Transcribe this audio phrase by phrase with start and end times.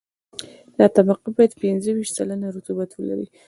[0.77, 3.27] دا طبقه باید پنځه ویشت سلنه رطوبت ولري